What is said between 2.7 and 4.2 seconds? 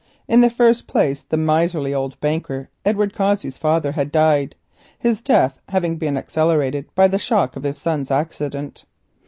Edward Cossey's father, had